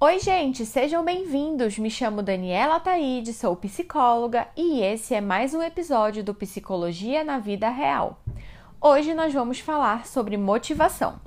[0.00, 1.76] Oi, gente, sejam bem-vindos.
[1.76, 7.40] Me chamo Daniela Taide, sou psicóloga e esse é mais um episódio do Psicologia na
[7.40, 8.22] Vida Real.
[8.80, 11.20] Hoje nós vamos falar sobre motivação.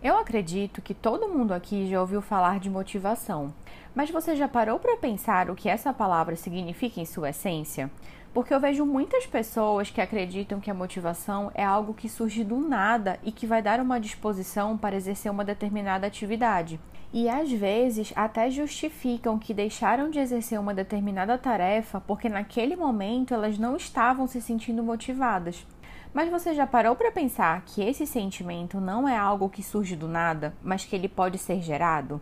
[0.00, 3.52] Eu acredito que todo mundo aqui já ouviu falar de motivação,
[3.92, 7.90] mas você já parou para pensar o que essa palavra significa em sua essência?
[8.34, 12.58] Porque eu vejo muitas pessoas que acreditam que a motivação é algo que surge do
[12.58, 16.80] nada e que vai dar uma disposição para exercer uma determinada atividade.
[17.12, 23.32] E às vezes até justificam que deixaram de exercer uma determinada tarefa porque naquele momento
[23.32, 25.64] elas não estavam se sentindo motivadas.
[26.12, 30.08] Mas você já parou para pensar que esse sentimento não é algo que surge do
[30.08, 32.20] nada, mas que ele pode ser gerado?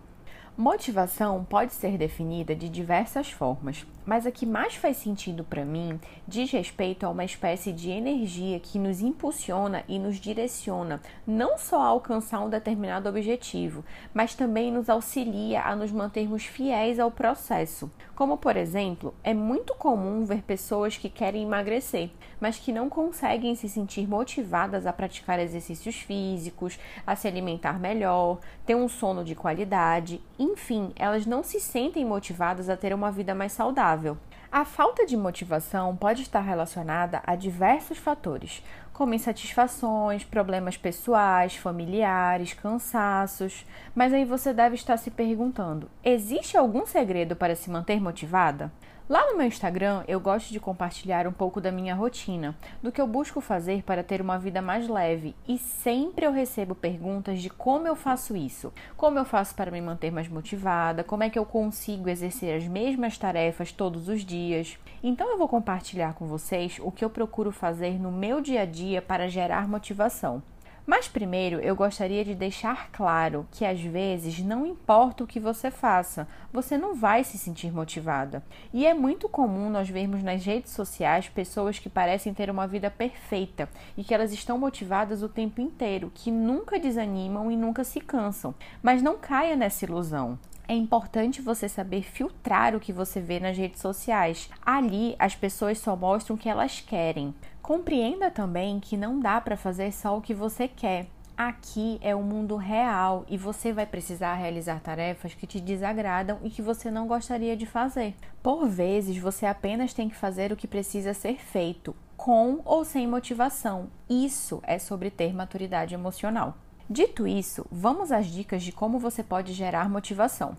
[0.54, 5.98] Motivação pode ser definida de diversas formas, mas a que mais faz sentido para mim
[6.28, 11.80] diz respeito a uma espécie de energia que nos impulsiona e nos direciona não só
[11.80, 17.90] a alcançar um determinado objetivo, mas também nos auxilia a nos mantermos fiéis ao processo.
[18.22, 22.08] Como, por exemplo, é muito comum ver pessoas que querem emagrecer,
[22.40, 28.38] mas que não conseguem se sentir motivadas a praticar exercícios físicos, a se alimentar melhor,
[28.64, 33.34] ter um sono de qualidade, enfim, elas não se sentem motivadas a ter uma vida
[33.34, 34.16] mais saudável.
[34.52, 42.52] A falta de motivação pode estar relacionada a diversos fatores, como insatisfações, problemas pessoais, familiares,
[42.52, 43.64] cansaços.
[43.94, 48.70] Mas aí você deve estar se perguntando: existe algum segredo para se manter motivada?
[49.08, 53.00] Lá no meu Instagram, eu gosto de compartilhar um pouco da minha rotina, do que
[53.00, 57.50] eu busco fazer para ter uma vida mais leve, e sempre eu recebo perguntas de
[57.50, 61.38] como eu faço isso, como eu faço para me manter mais motivada, como é que
[61.38, 64.78] eu consigo exercer as mesmas tarefas todos os dias.
[65.02, 68.66] Então eu vou compartilhar com vocês o que eu procuro fazer no meu dia a
[68.66, 70.40] dia para gerar motivação.
[70.84, 75.70] Mas primeiro eu gostaria de deixar claro que às vezes não importa o que você
[75.70, 78.42] faça, você não vai se sentir motivada.
[78.72, 82.90] E é muito comum nós vermos nas redes sociais pessoas que parecem ter uma vida
[82.90, 88.00] perfeita e que elas estão motivadas o tempo inteiro, que nunca desanimam e nunca se
[88.00, 88.52] cansam.
[88.82, 90.36] Mas não caia nessa ilusão.
[90.66, 94.48] É importante você saber filtrar o que você vê nas redes sociais.
[94.64, 97.34] Ali, as pessoas só mostram o que elas querem.
[97.72, 101.06] Compreenda também que não dá para fazer só o que você quer.
[101.34, 106.50] Aqui é o mundo real e você vai precisar realizar tarefas que te desagradam e
[106.50, 108.14] que você não gostaria de fazer.
[108.42, 113.06] Por vezes, você apenas tem que fazer o que precisa ser feito, com ou sem
[113.06, 113.88] motivação.
[114.06, 116.58] Isso é sobre ter maturidade emocional.
[116.90, 120.54] Dito isso, vamos às dicas de como você pode gerar motivação.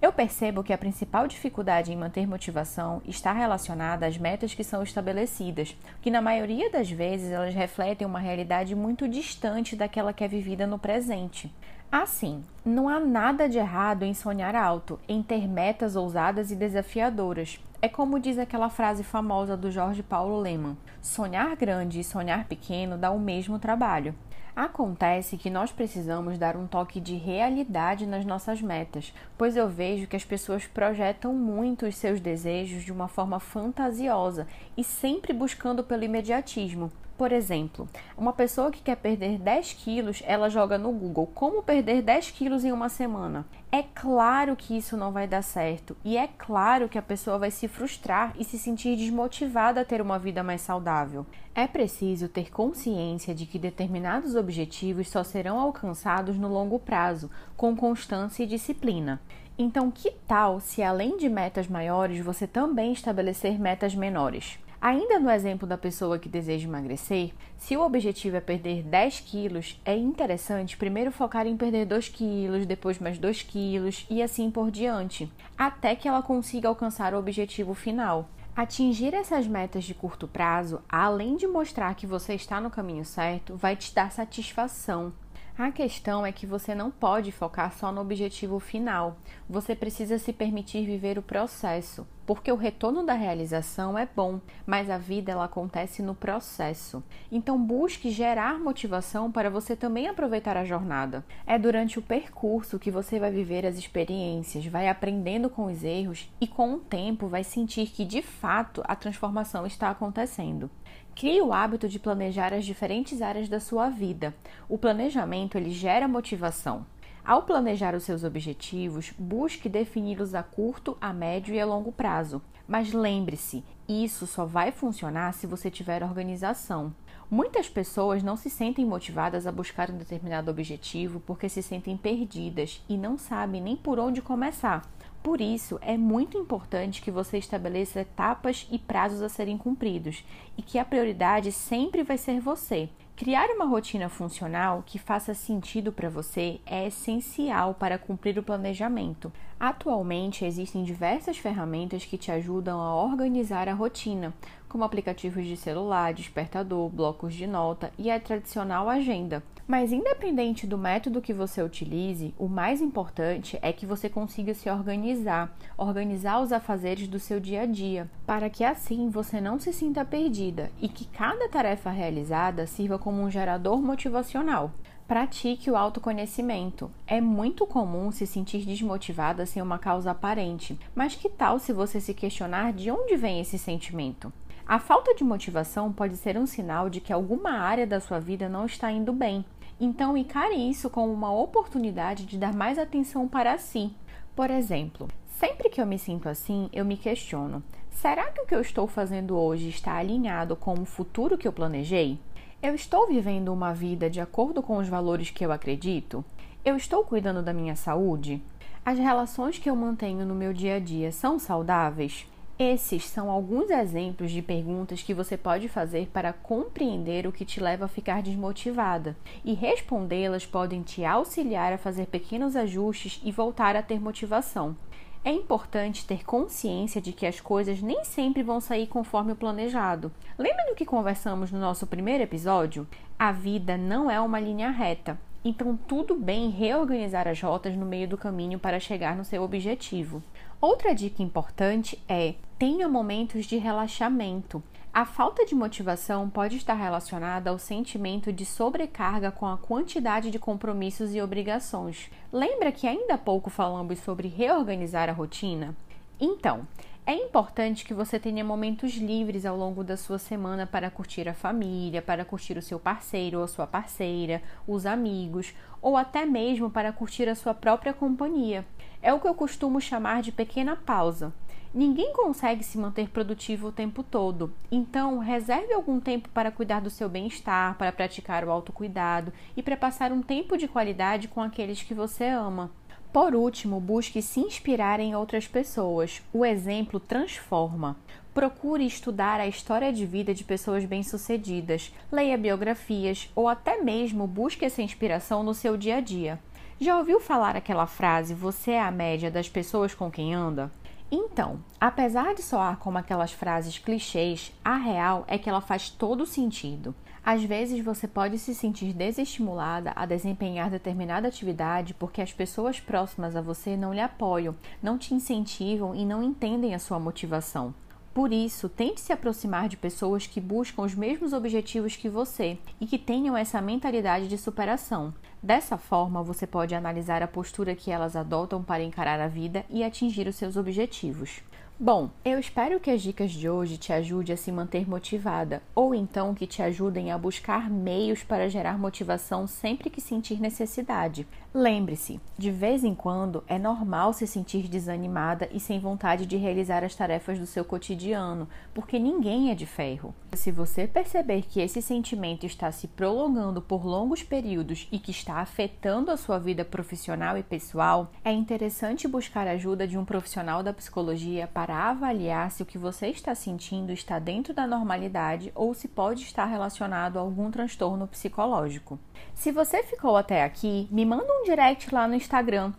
[0.00, 4.82] Eu percebo que a principal dificuldade em manter motivação está relacionada às metas que são
[4.82, 10.28] estabelecidas, que na maioria das vezes elas refletem uma realidade muito distante daquela que é
[10.28, 11.50] vivida no presente.
[11.90, 17.58] Assim, não há nada de errado em sonhar alto, em ter metas ousadas e desafiadoras.
[17.80, 22.98] É como diz aquela frase famosa do Jorge Paulo Leman: sonhar grande e sonhar pequeno
[22.98, 24.14] dá o mesmo trabalho.
[24.56, 30.06] Acontece que nós precisamos dar um toque de realidade nas nossas metas, pois eu vejo
[30.06, 35.84] que as pessoas projetam muito os seus desejos de uma forma fantasiosa e sempre buscando
[35.84, 36.90] pelo imediatismo.
[37.16, 42.02] Por exemplo, uma pessoa que quer perder 10 quilos, ela joga no Google como perder
[42.02, 43.46] 10 quilos em uma semana.
[43.72, 47.50] É claro que isso não vai dar certo e é claro que a pessoa vai
[47.50, 51.24] se frustrar e se sentir desmotivada a ter uma vida mais saudável.
[51.54, 57.74] É preciso ter consciência de que determinados objetivos só serão alcançados no longo prazo, com
[57.74, 59.22] constância e disciplina.
[59.58, 64.58] Então, que tal se além de metas maiores você também estabelecer metas menores?
[64.80, 69.80] Ainda no exemplo da pessoa que deseja emagrecer, se o objetivo é perder 10 quilos,
[69.84, 74.70] é interessante primeiro focar em perder 2 quilos, depois mais 2 quilos e assim por
[74.70, 78.28] diante, até que ela consiga alcançar o objetivo final.
[78.54, 83.56] Atingir essas metas de curto prazo, além de mostrar que você está no caminho certo,
[83.56, 85.12] vai te dar satisfação,
[85.58, 89.16] a questão é que você não pode focar só no objetivo final.
[89.48, 94.90] Você precisa se permitir viver o processo, porque o retorno da realização é bom, mas
[94.90, 97.02] a vida ela acontece no processo.
[97.30, 101.24] Então busque gerar motivação para você também aproveitar a jornada.
[101.46, 106.28] É durante o percurso que você vai viver as experiências, vai aprendendo com os erros
[106.40, 110.68] e com o tempo vai sentir que de fato a transformação está acontecendo.
[111.14, 114.34] Crie o hábito de planejar as diferentes áreas da sua vida.
[114.68, 116.84] O planejamento ele gera motivação.
[117.26, 122.40] Ao planejar os seus objetivos, busque defini-los a curto, a médio e a longo prazo.
[122.68, 126.94] Mas lembre-se, Isso só vai funcionar se você tiver organização.
[127.28, 132.80] Muitas pessoas não se sentem motivadas a buscar um determinado objetivo porque se sentem perdidas
[132.88, 134.88] e não sabem nem por onde começar.
[135.22, 140.24] Por isso, é muito importante que você estabeleça etapas e prazos a serem cumpridos
[140.56, 142.88] e que a prioridade sempre vai ser você.
[143.16, 149.32] Criar uma rotina funcional que faça sentido para você é essencial para cumprir o planejamento.
[149.58, 154.34] Atualmente existem diversas ferramentas que te ajudam a organizar a rotina,
[154.68, 159.42] como aplicativos de celular, despertador, blocos de nota e a tradicional agenda.
[159.66, 164.70] Mas independente do método que você utilize, o mais importante é que você consiga se
[164.70, 169.72] organizar, organizar os afazeres do seu dia a dia, para que assim você não se
[169.72, 174.70] sinta perdida e que cada tarefa realizada sirva como um gerador motivacional.
[175.08, 176.88] Pratique o autoconhecimento.
[177.04, 182.00] É muito comum se sentir desmotivada sem uma causa aparente, mas que tal se você
[182.00, 184.32] se questionar de onde vem esse sentimento?
[184.68, 188.48] A falta de motivação pode ser um sinal de que alguma área da sua vida
[188.48, 189.44] não está indo bem.
[189.78, 193.92] Então, encare isso como uma oportunidade de dar mais atenção para si.
[194.34, 195.06] Por exemplo,
[195.38, 198.86] sempre que eu me sinto assim, eu me questiono: será que o que eu estou
[198.86, 202.18] fazendo hoje está alinhado com o futuro que eu planejei?
[202.62, 206.24] Eu estou vivendo uma vida de acordo com os valores que eu acredito?
[206.64, 208.42] Eu estou cuidando da minha saúde?
[208.84, 212.26] As relações que eu mantenho no meu dia a dia são saudáveis?
[212.58, 217.60] Esses são alguns exemplos de perguntas que você pode fazer para compreender o que te
[217.60, 219.14] leva a ficar desmotivada,
[219.44, 224.74] e respondê-las podem te auxiliar a fazer pequenos ajustes e voltar a ter motivação.
[225.22, 230.10] É importante ter consciência de que as coisas nem sempre vão sair conforme o planejado.
[230.38, 232.88] Lembra do que conversamos no nosso primeiro episódio?
[233.18, 238.08] A vida não é uma linha reta, então tudo bem reorganizar as rotas no meio
[238.08, 240.22] do caminho para chegar no seu objetivo.
[240.58, 244.62] Outra dica importante é tenha momentos de relaxamento.
[244.92, 250.38] A falta de motivação pode estar relacionada ao sentimento de sobrecarga com a quantidade de
[250.38, 252.10] compromissos e obrigações.
[252.32, 255.76] Lembra que ainda há pouco falamos sobre reorganizar a rotina?
[256.18, 256.66] Então,
[257.04, 261.34] é importante que você tenha momentos livres ao longo da sua semana para curtir a
[261.34, 266.70] família, para curtir o seu parceiro ou a sua parceira, os amigos, ou até mesmo
[266.70, 268.66] para curtir a sua própria companhia.
[269.02, 271.34] É o que eu costumo chamar de pequena pausa.
[271.76, 276.88] Ninguém consegue se manter produtivo o tempo todo, então reserve algum tempo para cuidar do
[276.88, 281.82] seu bem-estar, para praticar o autocuidado e para passar um tempo de qualidade com aqueles
[281.82, 282.70] que você ama.
[283.12, 286.22] Por último, busque se inspirar em outras pessoas.
[286.32, 287.94] O exemplo transforma.
[288.32, 294.64] Procure estudar a história de vida de pessoas bem-sucedidas, leia biografias ou até mesmo busque
[294.64, 296.40] essa inspiração no seu dia a dia.
[296.80, 300.72] Já ouviu falar aquela frase: você é a média das pessoas com quem anda?
[301.10, 306.26] Então, apesar de soar como aquelas frases clichês, a real é que ela faz todo
[306.26, 306.94] sentido.
[307.24, 313.34] Às vezes você pode se sentir desestimulada a desempenhar determinada atividade porque as pessoas próximas
[313.34, 317.74] a você não lhe apoiam, não te incentivam e não entendem a sua motivação.
[318.14, 322.86] Por isso, tente se aproximar de pessoas que buscam os mesmos objetivos que você e
[322.86, 325.12] que tenham essa mentalidade de superação.
[325.46, 329.84] Dessa forma, você pode analisar a postura que elas adotam para encarar a vida e
[329.84, 331.40] atingir os seus objetivos.
[331.78, 335.94] Bom, eu espero que as dicas de hoje te ajudem a se manter motivada, ou
[335.94, 341.28] então que te ajudem a buscar meios para gerar motivação sempre que sentir necessidade.
[341.52, 346.82] Lembre-se, de vez em quando é normal se sentir desanimada e sem vontade de realizar
[346.82, 350.14] as tarefas do seu cotidiano, porque ninguém é de ferro.
[350.32, 355.40] Se você perceber que esse sentimento está se prolongando por longos períodos e que está
[355.40, 360.62] afetando a sua vida profissional e pessoal, é interessante buscar a ajuda de um profissional
[360.62, 365.50] da psicologia para para avaliar se o que você está sentindo está dentro da normalidade
[365.52, 368.96] ou se pode estar relacionado a algum transtorno psicológico.
[369.34, 372.72] Se você ficou até aqui, me manda um direct lá no Instagram,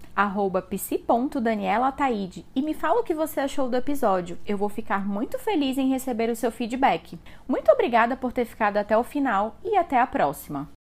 [0.70, 4.40] psi.danielataide, e me fala o que você achou do episódio.
[4.48, 7.20] Eu vou ficar muito feliz em receber o seu feedback.
[7.46, 10.77] Muito obrigada por ter ficado até o final e até a próxima!